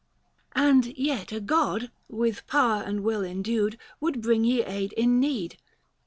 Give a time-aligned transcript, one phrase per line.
[0.55, 5.19] 47 And yet a god, with power and will endued, Would bring ye aid in
[5.19, 5.59] need.